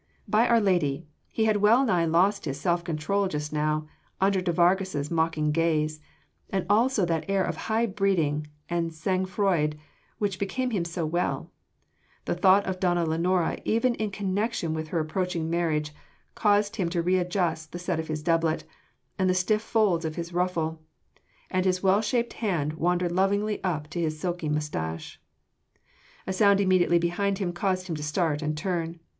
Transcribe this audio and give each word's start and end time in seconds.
By 0.27 0.47
our 0.47 0.59
Lady! 0.59 1.05
he 1.27 1.45
had 1.45 1.57
well 1.57 1.85
nigh 1.85 2.05
lost 2.05 2.45
his 2.45 2.59
self 2.59 2.83
control 2.83 3.27
just 3.27 3.53
now 3.53 3.85
under 4.19 4.41
de 4.41 4.51
Vargas’ 4.51 5.11
mocking 5.11 5.51
gaze, 5.51 5.99
and 6.49 6.65
also 6.67 7.05
that 7.05 7.23
air 7.29 7.43
of 7.43 7.55
high 7.55 7.85
breeding 7.85 8.47
and 8.67 8.91
sang 8.95 9.27
froid 9.27 9.77
which 10.17 10.39
became 10.39 10.71
him 10.71 10.85
so 10.85 11.05
well: 11.05 11.51
the 12.25 12.33
thought 12.33 12.65
of 12.65 12.79
donna 12.79 13.05
Lenora 13.05 13.59
even 13.63 13.93
in 13.93 14.09
connection 14.09 14.73
with 14.73 14.87
her 14.87 14.97
approaching 14.99 15.51
marriage 15.51 15.93
caused 16.33 16.77
him 16.77 16.89
to 16.89 17.03
readjust 17.03 17.71
the 17.71 17.77
set 17.77 17.99
of 17.99 18.07
his 18.07 18.23
doublet 18.23 18.63
and 19.19 19.29
the 19.29 19.35
stiff 19.35 19.61
folds 19.61 20.03
of 20.03 20.15
his 20.15 20.33
ruffle, 20.33 20.81
and 21.51 21.63
his 21.63 21.83
well 21.83 22.01
shaped 22.01 22.33
hand 22.33 22.73
wandered 22.73 23.11
lovingly 23.11 23.63
up 23.63 23.87
to 23.91 24.01
his 24.01 24.19
silky 24.19 24.49
moustache. 24.49 25.21
A 26.25 26.33
sound 26.33 26.59
immediately 26.59 26.97
behind 26.97 27.37
him 27.37 27.53
caused 27.53 27.85
him 27.85 27.93
to 27.95 28.01
start 28.03 28.41
and 28.41 28.57
to 28.57 28.63
turn. 28.63 28.99